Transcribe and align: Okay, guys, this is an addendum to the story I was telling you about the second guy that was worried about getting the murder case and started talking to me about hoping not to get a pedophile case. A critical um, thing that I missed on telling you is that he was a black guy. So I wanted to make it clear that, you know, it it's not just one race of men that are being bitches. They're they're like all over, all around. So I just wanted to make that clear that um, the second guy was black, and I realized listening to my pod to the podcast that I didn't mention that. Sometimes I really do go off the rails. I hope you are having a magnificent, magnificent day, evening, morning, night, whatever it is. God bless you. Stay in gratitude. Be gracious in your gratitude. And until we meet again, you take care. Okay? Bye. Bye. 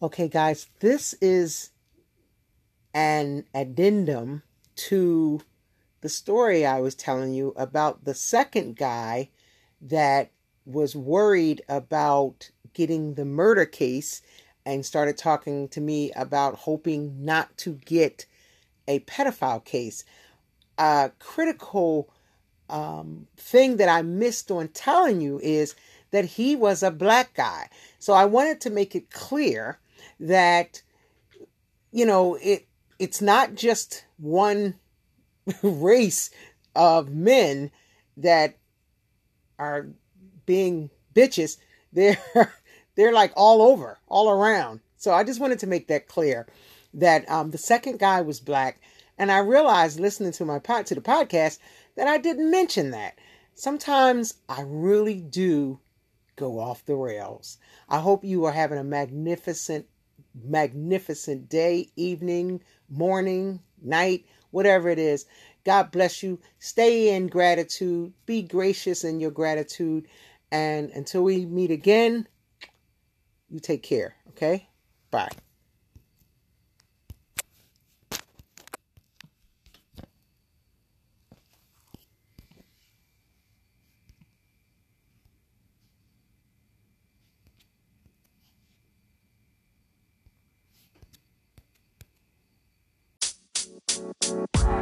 Okay, 0.00 0.28
guys, 0.28 0.68
this 0.78 1.12
is 1.14 1.70
an 2.94 3.46
addendum 3.52 4.44
to 4.76 5.40
the 6.02 6.08
story 6.08 6.64
I 6.64 6.78
was 6.78 6.94
telling 6.94 7.34
you 7.34 7.52
about 7.56 8.04
the 8.04 8.14
second 8.14 8.76
guy 8.76 9.30
that 9.80 10.30
was 10.64 10.94
worried 10.94 11.62
about 11.68 12.48
getting 12.74 13.14
the 13.14 13.24
murder 13.24 13.66
case 13.66 14.22
and 14.64 14.86
started 14.86 15.18
talking 15.18 15.66
to 15.70 15.80
me 15.80 16.12
about 16.12 16.54
hoping 16.54 17.24
not 17.24 17.56
to 17.56 17.72
get 17.84 18.24
a 18.86 19.00
pedophile 19.00 19.64
case. 19.64 20.04
A 20.78 21.10
critical 21.18 22.08
um, 22.70 23.26
thing 23.36 23.78
that 23.78 23.88
I 23.88 24.02
missed 24.02 24.52
on 24.52 24.68
telling 24.68 25.20
you 25.20 25.40
is 25.40 25.74
that 26.12 26.24
he 26.24 26.54
was 26.54 26.84
a 26.84 26.92
black 26.92 27.34
guy. 27.34 27.68
So 27.98 28.12
I 28.12 28.26
wanted 28.26 28.60
to 28.60 28.70
make 28.70 28.94
it 28.94 29.10
clear 29.10 29.80
that, 30.20 30.82
you 31.92 32.06
know, 32.06 32.36
it 32.36 32.66
it's 32.98 33.22
not 33.22 33.54
just 33.54 34.04
one 34.16 34.74
race 35.62 36.30
of 36.74 37.10
men 37.10 37.70
that 38.16 38.56
are 39.58 39.88
being 40.46 40.90
bitches. 41.14 41.58
They're 41.92 42.18
they're 42.96 43.14
like 43.14 43.32
all 43.34 43.62
over, 43.62 43.98
all 44.08 44.28
around. 44.28 44.80
So 44.98 45.14
I 45.14 45.24
just 45.24 45.40
wanted 45.40 45.58
to 45.60 45.66
make 45.66 45.88
that 45.88 46.06
clear 46.06 46.46
that 46.92 47.28
um, 47.30 47.50
the 47.50 47.56
second 47.58 47.98
guy 47.98 48.20
was 48.20 48.40
black, 48.40 48.80
and 49.16 49.32
I 49.32 49.38
realized 49.38 49.98
listening 49.98 50.32
to 50.32 50.44
my 50.44 50.58
pod 50.58 50.84
to 50.86 50.94
the 50.94 51.00
podcast 51.00 51.60
that 51.96 52.08
I 52.08 52.18
didn't 52.18 52.50
mention 52.50 52.90
that. 52.90 53.18
Sometimes 53.54 54.34
I 54.48 54.62
really 54.66 55.20
do 55.20 55.80
go 56.38 56.58
off 56.58 56.84
the 56.84 56.94
rails. 56.94 57.58
I 57.88 57.98
hope 57.98 58.24
you 58.24 58.44
are 58.44 58.52
having 58.52 58.78
a 58.78 58.84
magnificent, 58.84 59.86
magnificent 60.34 61.48
day, 61.48 61.88
evening, 61.96 62.62
morning, 62.88 63.60
night, 63.82 64.24
whatever 64.50 64.88
it 64.88 64.98
is. 64.98 65.26
God 65.64 65.90
bless 65.90 66.22
you. 66.22 66.38
Stay 66.58 67.14
in 67.14 67.26
gratitude. 67.26 68.12
Be 68.24 68.42
gracious 68.42 69.04
in 69.04 69.20
your 69.20 69.30
gratitude. 69.30 70.06
And 70.50 70.90
until 70.90 71.24
we 71.24 71.44
meet 71.44 71.70
again, 71.70 72.26
you 73.50 73.60
take 73.60 73.82
care. 73.82 74.14
Okay? 74.30 74.68
Bye. 75.10 75.30
Bye. 93.98 94.77